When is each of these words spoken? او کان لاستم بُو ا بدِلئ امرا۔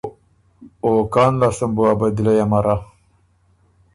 او 0.83 0.91
کان 1.13 1.31
لاستم 1.39 1.71
بُو 1.75 1.83
ا 1.91 1.93
بدِلئ 1.99 2.37
امرا۔ 2.45 2.75